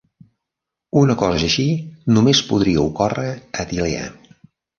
[1.01, 1.65] Una cosa així
[2.15, 3.29] només podria ocórrer
[3.65, 4.11] a Tilea!